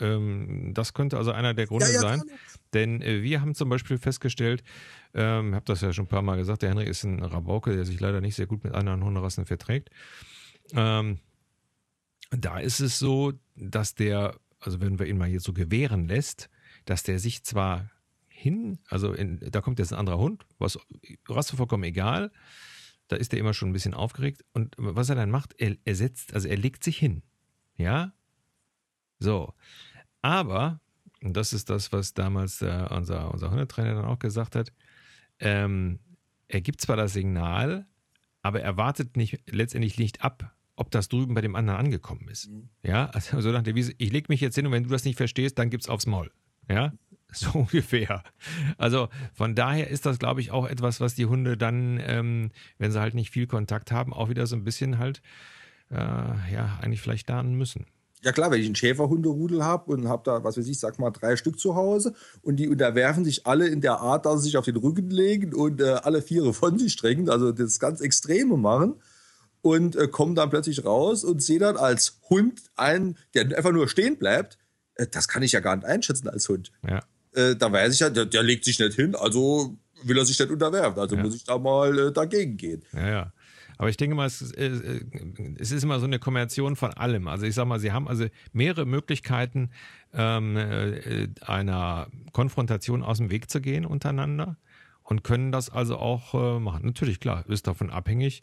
[0.00, 2.22] Ähm, das könnte also einer der Gründe ja, ja, sein.
[2.72, 4.64] Denn äh, wir haben zum Beispiel festgestellt,
[5.14, 7.74] ähm, ich habe das ja schon ein paar Mal gesagt, der Henry ist ein Rabauke,
[7.74, 9.90] der sich leider nicht sehr gut mit anderen Hunderassen verträgt.
[10.72, 11.18] Ähm,
[12.30, 16.48] da ist es so, dass der, also wenn wir ihn mal hier so gewähren lässt,
[16.84, 17.90] dass der sich zwar
[18.28, 20.78] hin, also in, da kommt jetzt ein anderer Hund, was
[21.28, 22.32] Rasse vollkommen egal,
[23.08, 24.44] da ist er immer schon ein bisschen aufgeregt.
[24.52, 27.22] Und was er dann macht, er, er setzt, also er legt sich hin,
[27.76, 28.12] ja,
[29.18, 29.52] so,
[30.22, 30.80] aber,
[31.22, 34.72] und das ist das, was damals äh, unser, unser Hundetrainer dann auch gesagt hat,
[35.38, 35.98] ähm,
[36.48, 37.86] er gibt zwar das Signal,
[38.42, 42.48] aber er wartet nicht, letztendlich nicht ab, ob das drüben bei dem anderen angekommen ist.
[42.48, 42.70] Mhm.
[42.82, 45.04] Ja, also so nach der Wiese, ich lege mich jetzt hin und wenn du das
[45.04, 46.30] nicht verstehst, dann gibt's aufs Maul.
[46.70, 46.92] Ja,
[47.32, 48.24] so ungefähr.
[48.78, 52.92] Also von daher ist das, glaube ich, auch etwas, was die Hunde dann, ähm, wenn
[52.92, 55.20] sie halt nicht viel Kontakt haben, auch wieder so ein bisschen halt,
[55.90, 57.84] äh, ja, eigentlich vielleicht lernen müssen.
[58.22, 61.10] Ja klar, wenn ich einen Schäferhunderudel habe und habe da, was weiß ich, sag mal
[61.10, 64.56] drei Stück zu Hause und die unterwerfen sich alle in der Art, dass sie sich
[64.56, 68.56] auf den Rücken legen und äh, alle Viere von sich strecken, also das ganz Extreme
[68.56, 68.94] machen,
[69.62, 73.88] und äh, komme dann plötzlich raus und sehe dann als Hund einen, der einfach nur
[73.88, 74.58] stehen bleibt.
[74.94, 76.72] Äh, das kann ich ja gar nicht einschätzen als Hund.
[76.86, 77.02] Ja.
[77.32, 80.38] Äh, da weiß ich ja, der, der, legt sich nicht hin, also will er sich
[80.38, 80.98] nicht unterwerfen.
[80.98, 81.22] Also ja.
[81.22, 82.82] muss ich da mal äh, dagegen gehen.
[82.92, 83.32] Ja, ja.
[83.80, 85.00] Aber ich denke mal, es, äh,
[85.58, 87.28] es, ist immer so eine Kombination von allem.
[87.28, 89.70] Also ich sage mal, Sie haben also mehrere Möglichkeiten,
[90.12, 94.58] ähm, äh, einer Konfrontation aus dem Weg zu gehen untereinander
[95.02, 96.84] und können das also auch äh, machen.
[96.84, 98.42] Natürlich, klar, ist davon abhängig,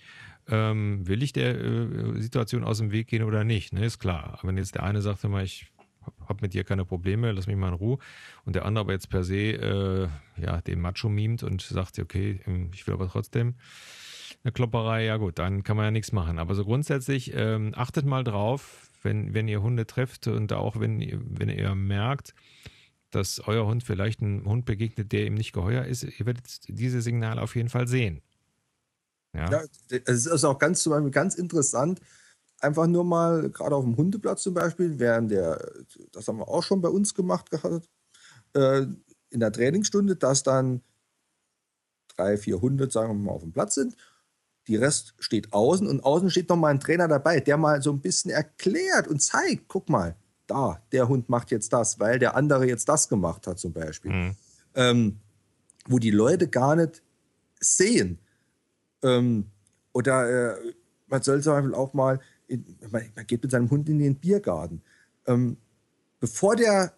[0.50, 3.86] ähm, will ich der äh, Situation aus dem Weg gehen oder nicht, ne?
[3.86, 4.38] ist klar.
[4.40, 5.68] Aber wenn jetzt der eine sagt immer, ich
[6.28, 7.98] habe mit dir keine Probleme, lass mich mal in Ruhe,
[8.46, 10.08] und der andere aber jetzt per se äh,
[10.42, 13.56] ja, den Macho mimt und sagt, okay, ähm, ich will aber trotzdem
[14.44, 16.40] eine Klopperei, ja gut, dann kann man ja nichts machen.
[16.40, 21.00] Aber so grundsätzlich ähm, achtet mal drauf, wenn, wenn ihr Hunde trefft und auch wenn,
[21.38, 22.34] wenn ihr merkt,
[23.10, 27.02] dass euer Hund vielleicht einem Hund begegnet, der ihm nicht geheuer ist, ihr werdet diese
[27.02, 28.22] Signale auf jeden Fall sehen.
[29.34, 29.62] Ja, ja
[30.06, 32.00] es ist auch ganz, zum Beispiel ganz interessant,
[32.60, 35.60] einfach nur mal, gerade auf dem Hundeplatz zum Beispiel, während der,
[36.12, 37.88] das haben wir auch schon bei uns gemacht gehabt,
[38.54, 38.86] äh,
[39.30, 40.82] in der Trainingsstunde, dass dann
[42.16, 43.96] drei, vier Hunde, sagen wir mal, auf dem Platz sind.
[44.68, 47.92] Die Rest steht außen und außen steht noch mal ein Trainer dabei, der mal so
[47.92, 52.36] ein bisschen erklärt und zeigt, guck mal, da, der Hund macht jetzt das, weil der
[52.36, 54.12] andere jetzt das gemacht hat zum Beispiel.
[54.12, 54.36] Mhm.
[54.76, 55.20] Ähm,
[55.88, 57.02] wo die Leute gar nicht
[57.60, 58.20] sehen.
[59.04, 59.46] Ähm,
[59.94, 60.74] oder äh,
[61.08, 64.16] man soll zum Beispiel auch mal, in, man, man, geht mit seinem Hund in den
[64.16, 64.82] Biergarten.
[65.26, 65.58] Ähm,
[66.20, 66.94] bevor der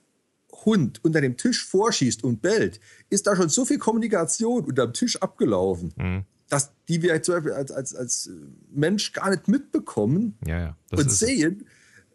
[0.66, 4.94] Hund unter dem Tisch vorschießt und bellt, ist da schon so viel Kommunikation unter dem
[4.94, 6.26] Tisch abgelaufen, mhm.
[6.50, 8.30] dass die wir zum Beispiel als, als, als
[8.72, 10.78] Mensch gar nicht mitbekommen ja, ja.
[10.92, 11.66] und sehen.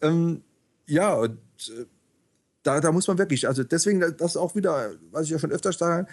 [0.02, 0.42] Ähm,
[0.86, 1.86] ja, und äh,
[2.62, 5.72] da, da muss man wirklich, also deswegen, das auch wieder, was ich ja schon öfter
[5.72, 6.08] sage,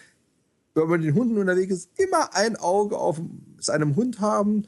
[0.74, 3.22] wenn man den Hunden unterwegs ist, immer ein Auge auf
[3.60, 4.68] seinem Hund haben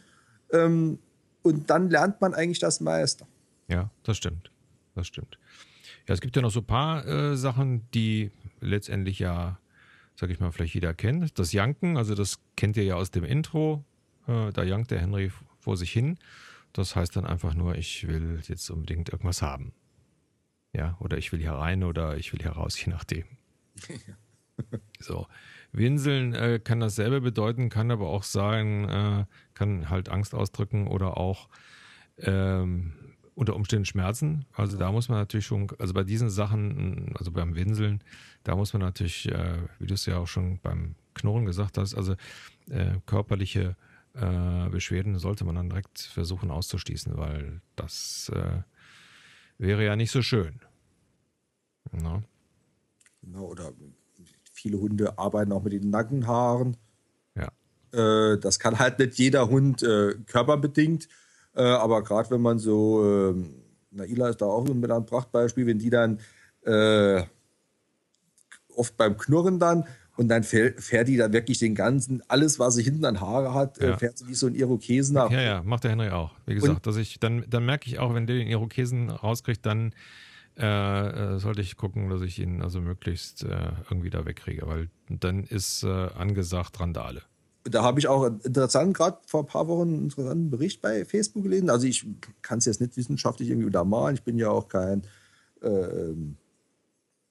[0.52, 1.00] ähm,
[1.42, 3.26] und dann lernt man eigentlich das meiste.
[3.68, 4.52] Ja, das stimmt.
[4.96, 5.38] Das stimmt.
[6.08, 9.60] Ja, es gibt ja noch so ein paar äh, Sachen, die letztendlich ja,
[10.16, 11.40] sag ich mal, vielleicht jeder kennt.
[11.40, 13.84] Das Janken, also das kennt ihr ja aus dem Intro.
[14.28, 16.18] Äh, da jankt der Henry vor sich hin.
[16.74, 19.74] Das heißt dann einfach nur, ich will jetzt unbedingt irgendwas haben.
[20.76, 23.26] Ja, oder ich will hier rein oder ich will hier raus, je nachdem.
[25.00, 25.28] so.
[25.74, 31.18] Winseln äh, kann dasselbe bedeuten, kann aber auch sagen, äh, kann halt Angst ausdrücken oder
[31.18, 31.50] auch
[32.20, 32.94] ähm,
[33.36, 34.46] unter Umständen Schmerzen.
[34.54, 38.04] Also da muss man natürlich schon, also bei diesen Sachen, also beim Winseln,
[38.44, 41.96] da muss man natürlich, äh, wie du es ja auch schon beim Knurren gesagt hast,
[41.96, 42.16] also
[42.70, 43.76] äh, körperliche
[44.14, 48.62] äh, Beschwerden sollte man dann direkt versuchen auszuschließen, weil das äh,
[49.58, 50.60] wäre ja nicht so schön.
[51.92, 52.24] No?
[53.22, 53.72] Genau, oder
[54.64, 56.78] viele Hunde arbeiten auch mit den Nackenhaaren.
[57.36, 57.50] Ja.
[57.92, 61.08] Äh, das kann halt nicht jeder Hund äh, körperbedingt
[61.56, 63.36] äh, aber gerade wenn man so, äh,
[63.92, 66.20] Naila ist da auch mit einem Prachtbeispiel, wenn die dann
[68.76, 69.84] oft beim Knurren dann
[70.16, 73.82] und dann fährt, die dann wirklich den ganzen, alles, was sie hinten an Haare hat,
[73.82, 73.98] ja.
[73.98, 75.30] fährt sie wie so ein Irokesen nach.
[75.30, 76.32] Ja, ja, macht der Henry auch.
[76.46, 79.66] Wie gesagt, und, dass ich, dann, dann merke ich auch, wenn der den Irokesen rauskriegt,
[79.66, 79.94] dann
[80.58, 84.90] äh, äh, sollte ich gucken, dass ich ihn also möglichst äh, irgendwie da wegkriege, weil
[85.10, 87.24] dann ist äh, angesagt Randale
[87.66, 91.44] da habe ich auch interessant, gerade vor ein paar Wochen einen interessanten Bericht bei Facebook
[91.44, 91.70] gelesen.
[91.70, 92.06] Also ich
[92.42, 94.16] kann es jetzt nicht wissenschaftlich irgendwie untermalen.
[94.16, 95.04] Ich bin ja auch kein
[95.62, 96.14] äh,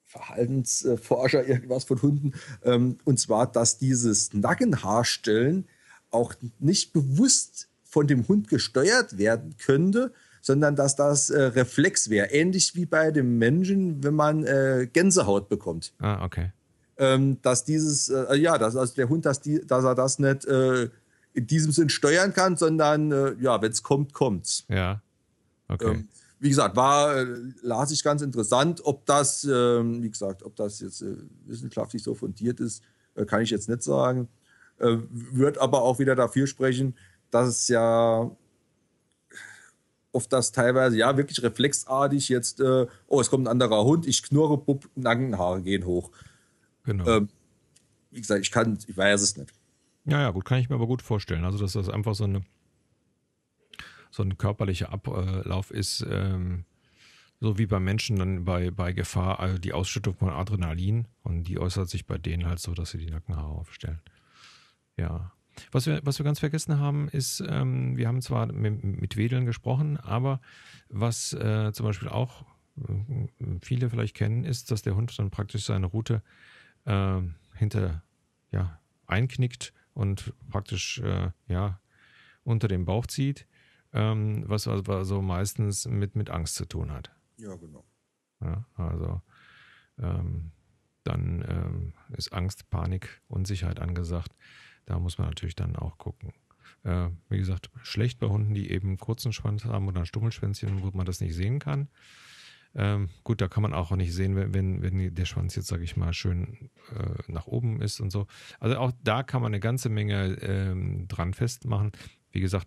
[0.06, 2.32] Verhaltensforscher irgendwas von Hunden.
[2.64, 5.66] Ähm, und zwar, dass dieses Nackenhaarstellen
[6.10, 12.26] auch nicht bewusst von dem Hund gesteuert werden könnte, sondern dass das äh, Reflex wäre.
[12.26, 15.94] Ähnlich wie bei dem Menschen, wenn man äh, Gänsehaut bekommt.
[15.98, 16.52] Ah, okay
[17.02, 20.44] ähm, dass dieses, äh, ja, dass also der Hund, dass, die, dass er das nicht
[20.44, 20.88] äh,
[21.34, 24.64] in diesem Sinn steuern kann, sondern äh, ja, wenn es kommt, kommt's.
[24.68, 25.02] Ja.
[25.68, 25.92] Okay.
[25.92, 27.26] Ähm, wie gesagt, war, äh,
[27.62, 31.04] las ich ganz interessant, ob das, ähm, wie gesagt, ob das jetzt
[31.46, 32.82] wissenschaftlich so fundiert ist,
[33.26, 34.28] kann ich jetzt nicht sagen.
[34.78, 36.96] wird aber auch wieder dafür sprechen,
[37.30, 38.30] dass es ja
[40.12, 44.58] oft das teilweise ja wirklich reflexartig jetzt, oh, es kommt ein anderer Hund, ich knurre,
[44.58, 46.10] bupp, Nackenhaare gehen hoch.
[46.84, 47.06] Genau.
[47.06, 47.28] Ähm,
[48.10, 49.52] wie gesagt, ich kann, ich weiß es nicht.
[50.04, 51.44] Ja, ja, gut, kann ich mir aber gut vorstellen.
[51.44, 52.42] Also, dass das einfach so eine
[54.12, 56.64] so ein körperlicher Ablauf ist, ähm,
[57.40, 61.58] so wie beim Menschen dann bei, bei Gefahr, also die Ausschüttung von Adrenalin und die
[61.58, 64.00] äußert sich bei denen halt so, dass sie die Nackenhaare aufstellen.
[64.96, 65.32] Ja.
[65.70, 69.46] Was wir, was wir ganz vergessen haben, ist, ähm, wir haben zwar mit, mit Wedeln
[69.46, 70.40] gesprochen, aber
[70.88, 72.44] was äh, zum Beispiel auch
[72.76, 73.28] äh,
[73.60, 76.22] viele vielleicht kennen, ist, dass der Hund dann praktisch seine Route
[76.84, 77.20] äh,
[77.54, 78.02] hinter
[78.50, 81.80] ja, einknickt und praktisch äh, ja,
[82.44, 83.46] unter dem Bauch zieht,
[83.92, 87.12] ähm, was also meistens mit, mit Angst zu tun hat.
[87.36, 87.84] Ja, genau.
[88.40, 89.22] Ja, also
[89.98, 90.50] ähm,
[91.04, 94.34] dann ähm, ist Angst, Panik, Unsicherheit angesagt.
[94.86, 96.32] Da muss man natürlich dann auch gucken.
[96.84, 100.90] Äh, wie gesagt, schlecht bei Hunden, die eben kurzen Schwanz haben oder ein Stummelschwänzchen, wo
[100.96, 101.88] man das nicht sehen kann.
[102.74, 105.84] Ähm, gut, da kann man auch nicht sehen, wenn, wenn, wenn der Schwanz jetzt, sage
[105.84, 108.26] ich mal, schön äh, nach oben ist und so.
[108.60, 111.92] Also auch da kann man eine ganze Menge ähm, dran festmachen.
[112.30, 112.66] Wie gesagt,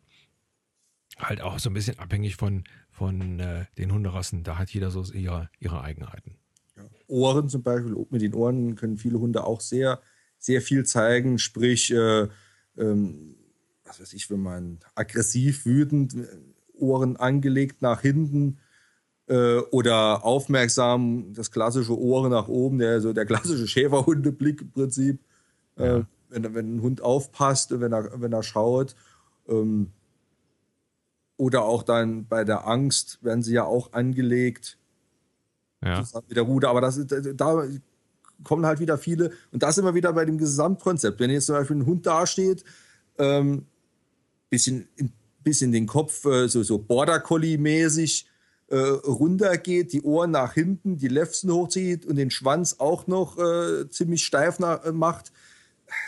[1.17, 4.43] halt auch so ein bisschen abhängig von, von äh, den Hunderassen.
[4.43, 6.37] Da hat jeder so ihre, ihre Eigenheiten.
[6.75, 6.83] Ja.
[7.07, 10.01] Ohren zum Beispiel, mit den Ohren können viele Hunde auch sehr,
[10.45, 11.39] sehr viel zeigen.
[11.39, 12.27] Sprich, äh,
[12.77, 13.35] ähm,
[13.83, 16.27] was weiß ich, wenn man aggressiv, wütend, äh,
[16.77, 18.57] Ohren angelegt nach hinten
[19.27, 25.19] äh, oder aufmerksam, das klassische Ohr nach oben, der, so der klassische Schäferhundeblick im Prinzip.
[25.77, 25.97] Äh, ja.
[25.97, 28.95] Äh, wenn, wenn ein Hund aufpasst, wenn er, wenn er schaut.
[29.47, 29.91] Ähm,
[31.37, 34.77] oder auch dann bei der Angst werden sie ja auch angelegt.
[35.83, 36.03] Ja.
[36.27, 36.67] Mit der Rute.
[36.67, 37.67] Aber das ist, da
[38.43, 39.31] kommen halt wieder viele.
[39.51, 41.19] Und das immer wieder bei dem Gesamtkonzept.
[41.19, 42.63] Wenn jetzt zum Beispiel ein Hund dasteht,
[43.17, 43.65] ähm,
[44.49, 44.87] bisschen,
[45.43, 48.27] bisschen den Kopf äh, so, so Border Collie-mäßig
[48.67, 53.89] äh, runtergeht, die Ohren nach hinten, die Lefzen hochzieht und den Schwanz auch noch äh,
[53.89, 55.31] ziemlich steif nach, äh, macht,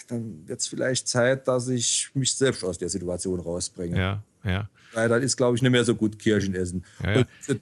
[0.07, 3.97] dann wird es vielleicht Zeit, dass ich mich selbst aus der Situation rausbringe.
[3.97, 4.69] Ja, ja.
[4.93, 6.83] Weil dann ist, glaube ich, nicht mehr so gut Kirschen essen.
[7.03, 7.17] Ja, ja.
[7.17, 7.59] Und, äh,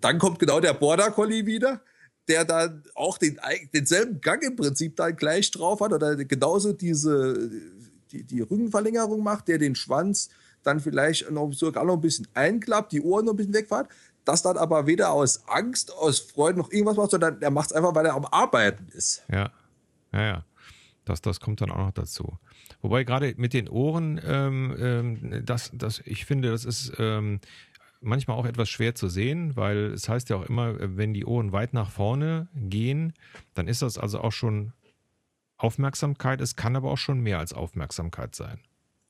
[0.00, 1.80] dann kommt genau der Border Collie wieder.
[2.28, 3.38] Der dann auch den,
[3.74, 7.50] denselben Gang im Prinzip dann gleich drauf hat oder genauso diese
[8.12, 10.30] die, die Rückenverlängerung macht, der den Schwanz
[10.62, 13.88] dann vielleicht noch sogar noch ein bisschen einklappt, die Ohren noch ein bisschen wegfährt,
[14.24, 17.76] das dann aber weder aus Angst, aus Freude noch irgendwas macht, sondern er macht es
[17.76, 19.24] einfach, weil er am Arbeiten ist.
[19.30, 19.50] Ja,
[20.12, 20.44] ja, ja.
[21.04, 22.36] Das, das kommt dann auch noch dazu.
[22.82, 27.40] Wobei gerade mit den Ohren, ähm, ähm, das, das, ich finde, das ist ähm,
[28.00, 31.52] manchmal auch etwas schwer zu sehen, weil es heißt ja auch immer, wenn die Ohren
[31.52, 33.12] weit nach vorne gehen,
[33.54, 34.72] dann ist das also auch schon
[35.56, 36.40] Aufmerksamkeit.
[36.40, 38.60] Es kann aber auch schon mehr als Aufmerksamkeit sein.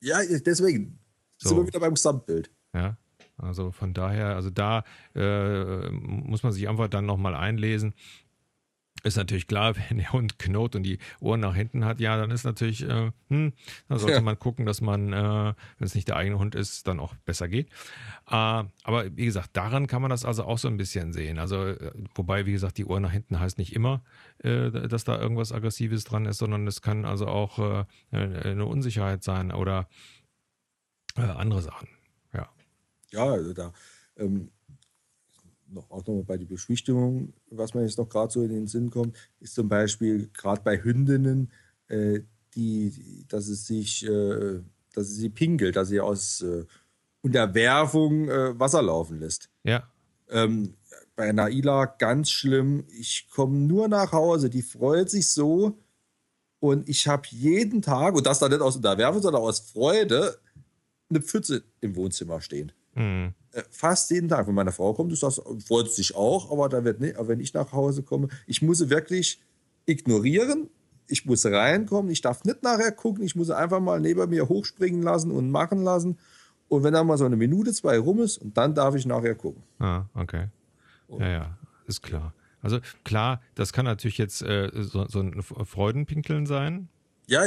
[0.01, 0.99] Ja, deswegen
[1.37, 1.51] so.
[1.51, 2.51] sind wir wieder beim Gesamtbild.
[2.75, 2.97] Ja,
[3.37, 7.95] also von daher, also da äh, muss man sich einfach dann nochmal einlesen.
[9.09, 12.31] Ist natürlich klar, wenn der Hund knurrt und die Ohren nach hinten hat, ja, dann
[12.31, 13.55] ist natürlich, äh, hm,
[13.89, 14.21] da sollte ja.
[14.21, 17.49] man gucken, dass man, äh, wenn es nicht der eigene Hund ist, dann auch besser
[17.49, 17.69] geht.
[18.27, 21.39] Äh, aber wie gesagt, daran kann man das also auch so ein bisschen sehen.
[21.39, 24.03] Also, äh, wobei, wie gesagt, die Ohren nach hinten heißt nicht immer,
[24.41, 29.25] äh, dass da irgendwas Aggressives dran ist, sondern es kann also auch äh, eine Unsicherheit
[29.25, 29.89] sein oder
[31.17, 31.89] andere Sachen.
[32.33, 32.49] Ja.
[33.11, 33.73] Ja, also da.
[34.17, 34.53] Ähm
[35.71, 38.91] noch, auch nochmal bei der Beschwichtigung, was mir jetzt noch gerade so in den Sinn
[38.91, 41.51] kommt, ist zum Beispiel gerade bei Hündinnen,
[41.89, 42.21] äh,
[42.55, 44.61] die, dass es sich, äh,
[44.95, 46.65] dass es sie pinkelt, dass sie aus äh,
[47.23, 49.51] Unterwerfung äh, Wasser laufen lässt.
[49.65, 49.89] Ja.
[50.31, 50.75] Ähm,
[51.17, 52.85] bei Naila ganz schlimm.
[52.89, 55.79] Ich komme nur nach Hause, die freut sich so
[56.61, 60.39] und ich habe jeden Tag, und das dann nicht aus Unterwerfung, sondern aus Freude,
[61.11, 62.73] eine Pfütze im Wohnzimmer stehen.
[62.95, 63.35] Mhm.
[63.59, 64.47] Äh, fast jeden Tag.
[64.47, 67.41] Wenn meine Frau kommt, ist das, freut sich auch, aber da wird nicht, aber wenn
[67.41, 69.41] ich nach Hause komme, ich muss sie wirklich
[69.87, 70.71] ignorieren.
[71.11, 74.47] Ich muss reinkommen, ich darf nicht nachher gucken, ich muss sie einfach mal neben mir
[74.47, 76.19] hochspringen lassen und machen lassen.
[76.69, 79.35] Und wenn da mal so eine Minute, zwei rum ist, und dann darf ich nachher
[79.35, 79.63] gucken.
[79.79, 80.49] Ah, okay.
[81.09, 82.35] Ja, ja, ist klar.
[82.61, 86.89] Also klar, das kann natürlich jetzt äh, so, so, ein Freudenpinkeln sein.
[87.27, 87.47] Ja,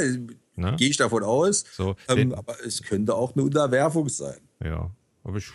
[0.56, 0.74] ne?
[0.76, 1.64] gehe ich davon aus.
[1.72, 4.40] So, ähm, aber es könnte auch eine Unterwerfung sein.
[4.64, 4.90] Ja,
[5.22, 5.52] aber ich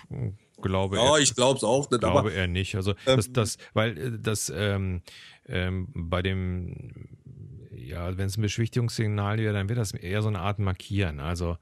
[0.61, 0.97] glaube.
[0.97, 2.01] Ja, ich glaube es auch nicht.
[2.01, 2.75] Glaube aber, er nicht.
[2.75, 5.01] Also ähm, das, das, weil äh, das ähm,
[5.45, 7.07] ähm, bei dem,
[7.71, 11.19] ja, wenn es ein Beschwichtigungssignal wäre, dann wäre das eher so eine Art Markieren.
[11.19, 11.57] Also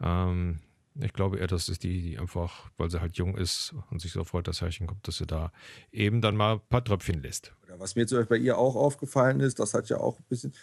[0.00, 0.60] ähm,
[1.00, 4.12] ich glaube eher, dass es die, die einfach, weil sie halt jung ist und sich
[4.12, 5.52] so freut, dass Herrchen kommt, dass sie da
[5.92, 7.52] eben dann mal ein paar Tröpfchen lässt.
[7.78, 10.54] Was mir zum Beispiel bei ihr auch aufgefallen ist, das hat ja auch ein bisschen,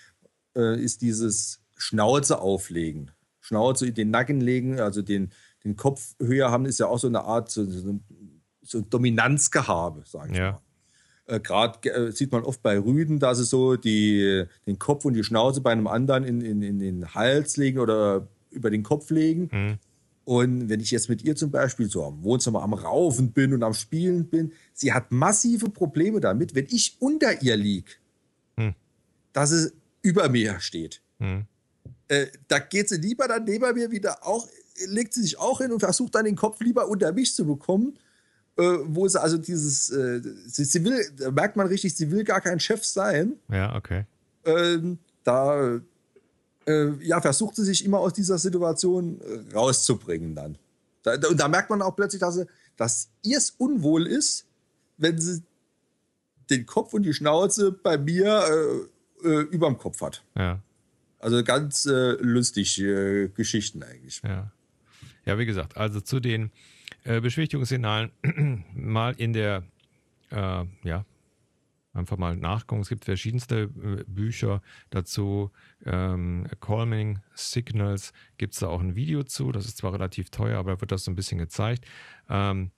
[0.56, 3.12] äh, ist dieses Schnauze auflegen.
[3.42, 5.32] Schnauze in den Nacken legen, also den,
[5.64, 8.00] den Kopf höher haben, ist ja auch so eine Art so, so,
[8.62, 10.52] so Dominanzgehabe, sage ich ja.
[10.54, 10.62] mal.
[11.26, 15.14] Äh, Gerade äh, sieht man oft bei Rüden, dass sie so die, den Kopf und
[15.14, 19.10] die Schnauze bei einem anderen in, in, in den Hals legen oder über den Kopf
[19.10, 19.50] legen.
[19.52, 19.80] Mhm.
[20.26, 23.64] Und wenn ich jetzt mit ihr zum Beispiel so am Wohnzimmer am Raufen bin und
[23.64, 27.92] am Spielen bin, sie hat massive Probleme damit, wenn ich unter ihr liege,
[28.56, 28.74] mhm.
[29.34, 29.72] dass sie
[30.02, 31.02] über mir steht.
[31.20, 31.46] Mhm.
[32.08, 34.48] Äh, da geht sie lieber dann neben mir wieder auch
[34.88, 37.98] legt sie sich auch hin und versucht dann den Kopf lieber unter mich zu bekommen.
[38.56, 42.24] Äh, wo sie also dieses, äh, sie, sie, will, da merkt man richtig, sie will
[42.24, 43.34] gar kein Chef sein.
[43.50, 44.06] Ja, okay.
[44.46, 45.80] Ähm, da
[46.68, 50.58] äh, ja, versucht sie sich immer aus dieser Situation äh, rauszubringen dann.
[51.02, 52.46] Da, und da merkt man auch plötzlich, dass, sie,
[52.78, 54.46] dass ihr es unwohl ist,
[54.98, 55.42] wenn sie
[56.52, 58.88] den Kopf und die Schnauze bei mir
[59.24, 60.24] äh, äh, überm Kopf hat.
[60.38, 60.60] Ja.
[61.18, 62.76] Also ganz lustig
[63.34, 64.22] Geschichten eigentlich.
[64.26, 64.52] Ja.
[65.26, 66.52] Ja, wie gesagt, also zu den
[67.04, 68.12] äh, Beschwichtigungssignalen
[68.74, 69.64] mal in der,
[70.32, 71.06] äh, ja,
[71.94, 72.82] einfach mal nachgucken.
[72.82, 75.52] Es gibt verschiedenste äh, Bücher dazu.
[75.86, 79.52] Ähm, Calming Signals gibt es da auch ein Video zu.
[79.52, 81.86] Das ist zwar relativ teuer, aber da wird das so ein bisschen gezeigt.
[82.30, 82.72] Ähm,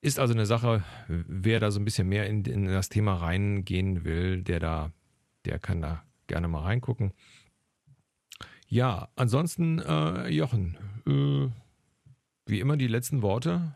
[0.00, 4.04] ist also eine Sache, wer da so ein bisschen mehr in, in das Thema reingehen
[4.04, 4.92] will, der da,
[5.44, 7.12] der kann da gerne mal reingucken.
[8.66, 11.48] Ja, ansonsten, äh, Jochen, äh,
[12.46, 13.74] wie immer die letzten Worte.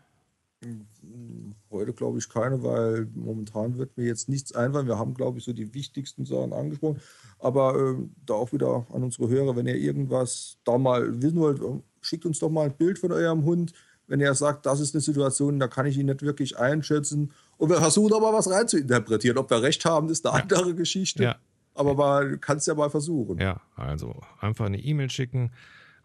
[1.71, 4.87] Heute glaube ich keine, weil momentan wird mir jetzt nichts einfallen.
[4.87, 7.01] Wir haben, glaube ich, so die wichtigsten Sachen angesprochen.
[7.39, 11.61] Aber äh, da auch wieder an unsere Hörer, wenn ihr irgendwas da mal wissen wollt,
[12.01, 13.73] schickt uns doch mal ein Bild von eurem Hund.
[14.09, 17.33] Wenn er sagt, das ist eine Situation, da kann ich ihn nicht wirklich einschätzen.
[17.59, 19.37] Und wir versuchen aber was rein zu interpretieren.
[19.39, 20.43] Ob wir recht haben, ist eine ja.
[20.43, 21.23] andere Geschichte.
[21.23, 21.37] Ja.
[21.75, 23.39] Aber mal, kannst ja mal versuchen.
[23.39, 25.51] Ja, also einfach eine E-Mail schicken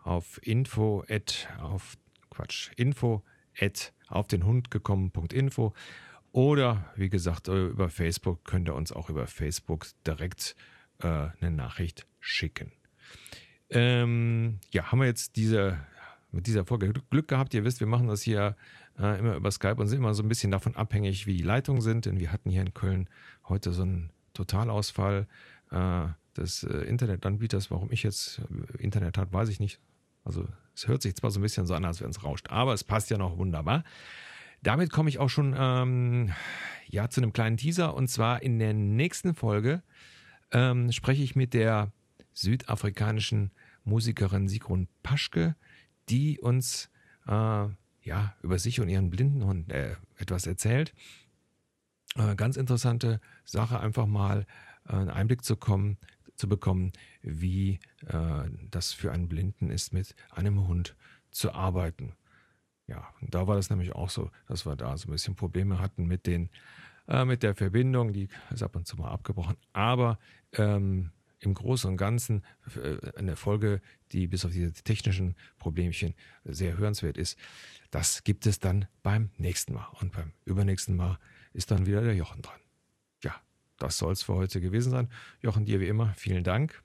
[0.04, 1.98] auf info at, auf
[2.30, 3.24] Quatsch, info
[3.60, 5.74] at auf den Hund gekommen.info
[6.32, 10.56] oder wie gesagt, äh, über Facebook könnt ihr uns auch über Facebook direkt
[11.00, 12.72] äh, eine Nachricht schicken.
[13.70, 15.80] Ähm, ja, haben wir jetzt diese
[16.32, 17.54] mit dieser Folge Glück gehabt.
[17.54, 18.56] Ihr wisst, wir machen das hier
[18.98, 21.82] äh, immer über Skype und sind immer so ein bisschen davon abhängig, wie die Leitungen
[21.82, 22.06] sind.
[22.06, 23.10] Denn wir hatten hier in Köln
[23.48, 25.28] heute so einen Totalausfall
[25.72, 26.06] äh,
[26.38, 27.70] des äh, Internetanbieters.
[27.72, 28.42] Warum ich jetzt
[28.78, 29.80] Internet hat, weiß ich nicht.
[30.24, 32.74] Also es hört sich zwar so ein bisschen so an, als wenn es rauscht, aber
[32.74, 33.84] es passt ja noch wunderbar.
[34.64, 36.32] Damit komme ich auch schon ähm,
[36.88, 37.96] ja, zu einem kleinen Teaser.
[37.96, 39.82] Und zwar in der nächsten Folge
[40.52, 41.92] ähm, spreche ich mit der
[42.34, 43.52] südafrikanischen
[43.84, 45.56] Musikerin Sigrun Paschke,
[46.10, 46.90] die uns
[47.28, 47.68] äh,
[48.04, 50.94] ja, über sich und ihren Blindenhund äh, etwas erzählt.
[52.16, 54.46] Äh, ganz interessante Sache, einfach mal
[54.88, 55.98] äh, einen Einblick zu, kommen,
[56.42, 60.96] zu bekommen, wie äh, das für einen Blinden ist, mit einem Hund
[61.30, 62.14] zu arbeiten.
[62.88, 66.08] Ja, da war das nämlich auch so, dass wir da so ein bisschen Probleme hatten
[66.08, 66.50] mit den
[67.08, 69.56] äh, mit der Verbindung, die ist ab und zu mal abgebrochen.
[69.72, 70.18] Aber
[70.54, 72.44] ähm, im Großen und Ganzen
[72.76, 73.82] äh, eine Folge,
[74.12, 77.38] die bis auf diese technischen Problemchen sehr hörenswert ist.
[77.92, 79.88] Das gibt es dann beim nächsten Mal.
[80.00, 81.20] Und beim übernächsten Mal
[81.54, 82.60] ist dann wieder der Jochen dran.
[83.82, 85.10] Das soll es für heute gewesen sein.
[85.42, 86.84] Jochen, dir wie immer vielen Dank.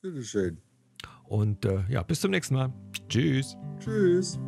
[0.00, 0.58] Bitteschön.
[1.24, 2.72] Und äh, ja, bis zum nächsten Mal.
[3.08, 3.56] Tschüss.
[3.80, 4.38] Tschüss.